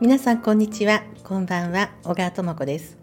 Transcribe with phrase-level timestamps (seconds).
[0.00, 1.04] 皆さんこんにちは。
[1.22, 1.90] こんばんは。
[2.02, 2.98] 小川智子です。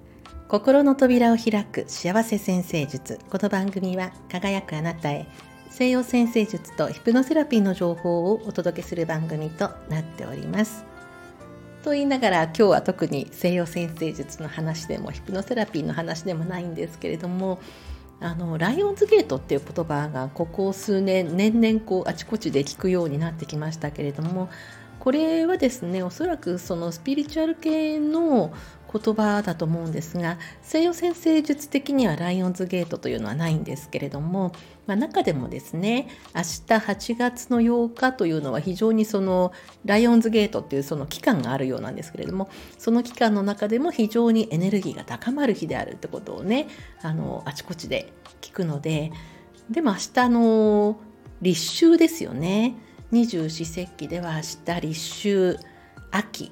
[0.49, 1.85] 心の扉を開く。
[1.87, 3.17] 幸せ先生術。
[3.29, 5.25] この番組は輝くあなたへ。
[5.69, 10.83] 西洋先生術とヒプノセラピーの情報をお届けする番組となっております。
[11.83, 17.59] と言いながら今日は特に西洋先生術の話でもヒプノセラピーの話でもないんですけれども
[18.23, 24.49] あのライオンズゲートっていう言葉がここ数年年々こうあちこちで聞くようになってきましたけれども
[24.99, 28.53] これはですねおそらくそのスピリチュアル系の
[28.93, 34.53] 言葉だと思うんですが西洋先生術的にはライオンズゲートというのはないんですけれども、
[34.85, 36.45] まあ、中でもですね明日
[36.85, 39.51] 8月の8日というのは非常にその
[39.85, 46.67] ライオンズゲートっていうその期間があるようなんですけれどもその期間の中でも非常にエネルギーが高まる日であるってことをね
[47.01, 49.11] あのあちこちで聞くので
[49.69, 50.99] でも明日の
[51.41, 52.75] 立秋ですよね。
[53.11, 55.65] 二十四節気では明日立秋
[56.09, 56.51] 秋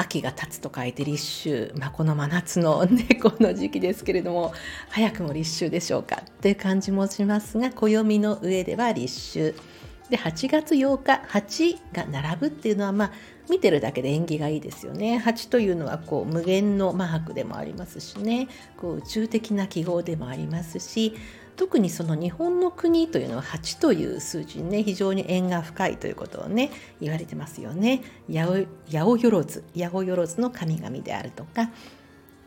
[0.00, 4.52] 秋が経つと書いて立秋、まあ、この真夏の猫の時期ですけれども
[4.88, 9.80] 早くも立秋でしょうかという感じもしますが暦の上では立秋。
[10.08, 13.12] で8月8日8が並ぶっていうのはまあ
[13.48, 15.22] 見てるだけで縁起がいいですよね。
[15.24, 18.48] 8というのはこう無限のマークでもありますしね。
[18.76, 21.14] こう宇宙的な記号でもありますし
[21.60, 26.70] 特にその日本の国というのは8という数字にね非常に縁が深いということをね
[27.02, 28.00] 言われてますよね。
[28.30, 29.44] 八百万
[29.74, 31.68] 八百万の神々であるとか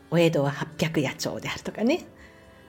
[0.09, 2.07] お江戸は800野鳥であるとかね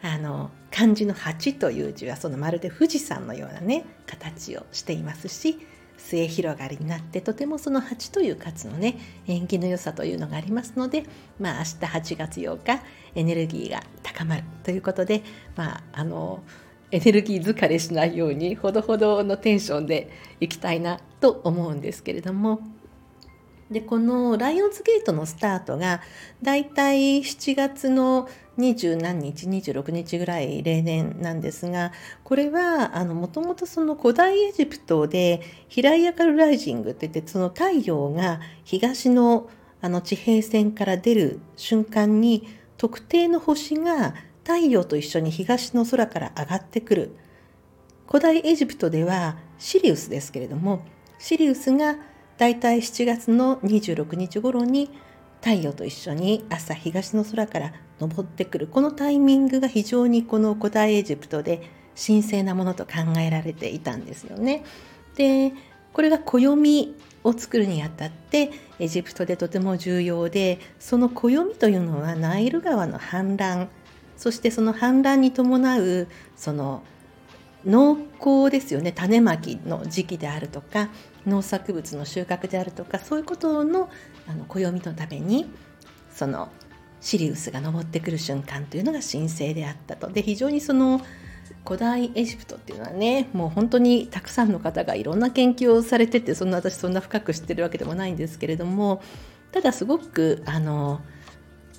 [0.03, 11.05] あの漢字の8という字はそのまるで富士山のようなね形をしていますし末広がりになってとてもその8という数のね縁起の良さというのがありますので
[11.39, 12.83] まあ明日8月8日
[13.15, 15.23] エネルギーが高まるということで
[15.57, 16.43] まああの
[16.91, 22.61] エネルギー疲れしないようにほどほどのテンションでいきたいなと思うんですけれども
[23.71, 26.03] でこのライオンズゲートのスタートが
[26.43, 31.93] だいたい7月の20何日26日ぐらい例年なんですが
[32.23, 39.49] これはもともとその古代エジプトでヒライアカルライジングって言ってその太陽が東の
[39.81, 42.49] あの地平線から出る瞬間に
[42.79, 47.17] 特定の星が太陽と一緒に東の空から上がってくる。
[48.07, 50.85] 古代エジプトではシリウスですけれども
[51.19, 51.97] シリウスが
[52.39, 54.91] だいたい7月の26日頃に
[55.41, 64.65] 太陽と一緒に朝東の空から昇ってくるこのタイミングが非常にこの古代エジプトで神聖なものと考えられていたんですよね。
[65.17, 65.53] で
[65.93, 73.69] これが暦を作るにあたってエジプトでとても重要でその暦というのはナイル川の氾濫
[74.17, 76.83] そしてその氾濫に伴うその
[77.67, 80.89] 農耕ですよね種まきの時期であるとか
[81.27, 83.89] 農作物の収穫であるとかそういうことの
[84.27, 85.51] あの暦のために
[86.11, 86.49] その
[87.01, 90.09] シリウスが登ってくる瞬間というのが神聖であったと。
[90.09, 91.01] で非常にその
[91.67, 99.03] 古代エジプトっていうのはねもう本当にたくさんの方がいろんな研究をされててそんな私そんな深く知ってるわけでもないんですけれども
[99.53, 101.01] ただすごくあの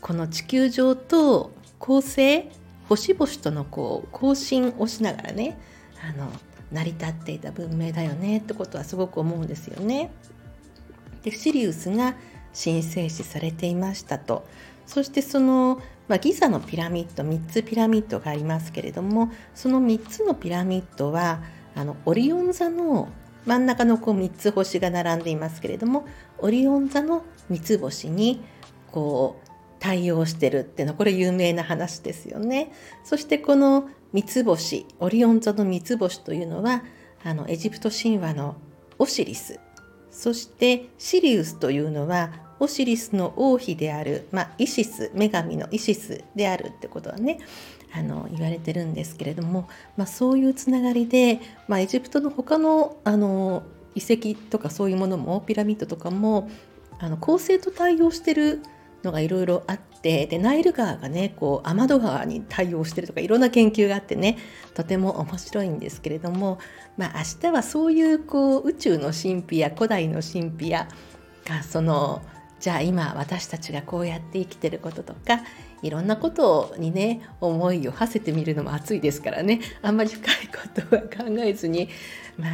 [0.01, 2.49] この地球上と恒星
[2.89, 5.59] 星々とのこう交信をしながらね
[6.09, 6.31] あの
[6.71, 10.11] 成り立っていた文明だよねってことはすごく思うんですよね。
[11.23, 12.15] でシリウスが
[12.53, 14.45] 神聖視されていましたと
[14.85, 21.41] そしてその、まあ、ギザのピラミッド3つピラミッドがありますけれどもその3つのピラミッドは
[21.75, 23.09] あのオリオン座の
[23.45, 26.05] 真ん中のこう3つ星が並んでいますけれども
[26.37, 28.43] オリオン座の3つ星に
[28.91, 29.44] こう
[29.79, 32.71] 対応してるっていうのはこれ有名な話ですよね。
[33.03, 36.83] そしてこの三つ星オリオン座の三つ星というのは
[37.23, 38.55] あのエジプト神話の
[38.97, 39.59] オシリス
[40.09, 47.39] そしてシリウスというのはオシリスの王妃である、まあ、イシス女神のイシスであるってことはね
[47.93, 53.63] あの言われてるんですけれども、まあ、そういうつながりで、まあ、エジプトの他のあの
[53.95, 56.49] 遺跡とかそういうものもピラミッドとかも
[56.99, 58.61] あの構成と対応してる
[59.05, 64.37] のがいろいろあってでナイル川がねこう天戸川に対応してるとかいろんな研究があってね
[64.73, 66.59] とても面白いんですけれども、
[66.97, 70.87] まあ、明日はそういうこう宇宙の神秘や古代の神秘や
[71.45, 72.21] がその
[72.65, 75.43] じゃあ今私たちがこうやって生きてることとか
[75.83, 79.61] いろんなことにね思いを馳せてみるのも熱いですからね。
[79.83, 81.89] あんまり深いことは考えずに
[82.39, 82.47] ま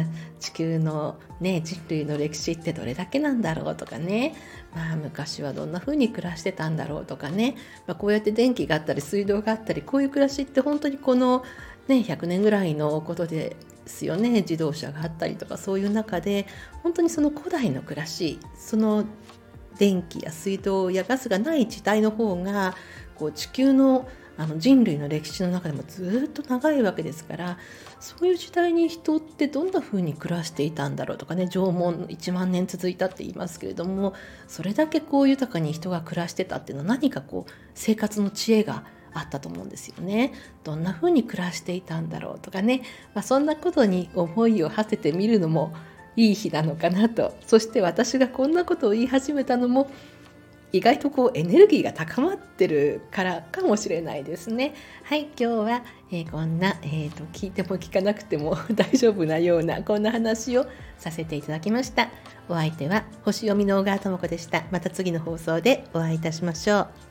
[0.00, 0.04] あ
[0.38, 4.34] 地球のね人類の歴史ってどれだけなんだろうとかね。
[4.74, 7.54] まあ昔はどんな風に暮らしてたんだろうとかね、
[7.86, 11.44] まあ、こうやって電気があったり水道があったりこういう暮らしって本当にこの
[11.86, 14.30] ね、100年ぐらいのことですよね。
[14.30, 16.46] 自動車があったりとかそういう中で
[16.82, 19.04] 本当にその古代の暮らしその
[19.80, 22.74] 電気や水道やガスがない時代の方が
[23.14, 24.06] こう地球の
[24.36, 27.58] あの人類の歴史の中でもずっと長いわけですから
[27.98, 34.14] そういう時代に人ってどんな風に暮らしていたんだろうとかね縄文1万年続いたって言いますけれども
[34.48, 40.32] それだけこう豊かに人が暮らしてたっていうのは何かこう生活の知恵があったと思うんですよね。
[40.64, 42.82] どんな風に暮らしていたんだろうとかね、
[43.14, 45.74] まあ、そんなことに思いを馳せてみるのも
[46.16, 49.90] いい日なのかなとそして私がこんなことを言い始めたのも
[50.72, 54.74] 意外とこうエネルギーが高まってるからかもしれないですね。
[55.02, 60.66] はい、今日は、えー、こんな、えーと、聞いても聞かなくても 大丈夫なようなこんな話を
[60.98, 62.10] させていただきました。
[62.48, 64.64] お相手は星読みの小川智子でした。
[64.70, 67.09] また次の放送でお会いいたしましょう。